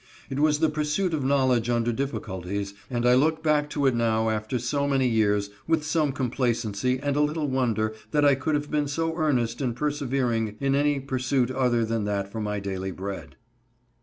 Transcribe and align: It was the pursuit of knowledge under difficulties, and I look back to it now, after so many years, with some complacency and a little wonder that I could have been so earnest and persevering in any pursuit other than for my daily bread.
It 0.31 0.39
was 0.39 0.57
the 0.61 0.69
pursuit 0.69 1.13
of 1.13 1.23
knowledge 1.23 1.69
under 1.69 1.93
difficulties, 1.93 2.73
and 2.89 3.05
I 3.05 3.13
look 3.13 3.43
back 3.43 3.69
to 3.69 3.85
it 3.85 3.93
now, 3.93 4.31
after 4.31 4.57
so 4.57 4.87
many 4.87 5.07
years, 5.07 5.51
with 5.67 5.83
some 5.85 6.11
complacency 6.11 6.97
and 6.99 7.15
a 7.15 7.21
little 7.21 7.47
wonder 7.47 7.93
that 8.09 8.25
I 8.25 8.33
could 8.33 8.55
have 8.55 8.71
been 8.71 8.87
so 8.87 9.15
earnest 9.15 9.61
and 9.61 9.75
persevering 9.75 10.55
in 10.59 10.73
any 10.73 10.99
pursuit 10.99 11.51
other 11.51 11.85
than 11.85 12.07
for 12.31 12.41
my 12.41 12.59
daily 12.59 12.89
bread. 12.89 13.35